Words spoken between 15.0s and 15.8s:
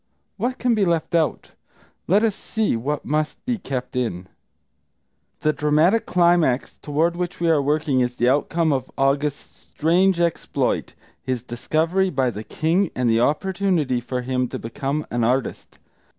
an artist.